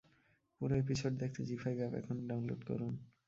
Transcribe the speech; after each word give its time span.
পুরো 0.61 0.73
এপিসোড 0.75 1.13
দেখতে 1.13 1.39
Zee 1.47 1.55
five 1.55 1.77
app 1.79 1.93
এখনই 1.93 2.23
ডাউনলোড 2.27 2.61
করুন। 2.67 2.93